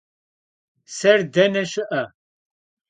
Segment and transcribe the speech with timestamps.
[0.95, 2.03] Ser dene şı'e?